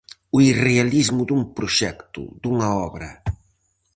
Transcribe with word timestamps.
O 0.35 0.37
irrealismo 0.51 1.21
dun 1.29 1.41
proxecto, 1.57 2.21
dunha 2.41 2.67
obra. 2.87 3.09